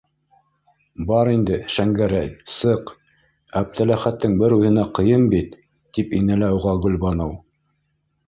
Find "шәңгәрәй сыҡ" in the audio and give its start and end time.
1.73-2.93